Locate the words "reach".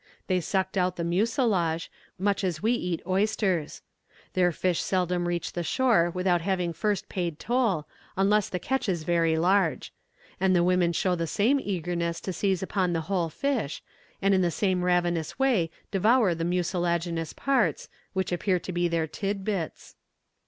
5.27-5.53